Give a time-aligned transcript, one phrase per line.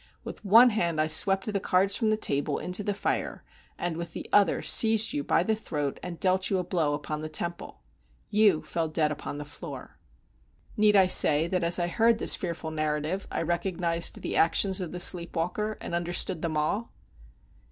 [0.23, 3.43] With one hand I swept the cards from the table into the fire,
[3.77, 7.21] and with the other seized you by the throat, and dealt you a blow upon
[7.21, 7.81] the temple.
[8.27, 9.99] You fell dead upon the floor."
[10.75, 14.91] Need I say that as I heard this fearful narrative, I recognized the actions of
[14.91, 16.91] the sleep walker, and understood them all?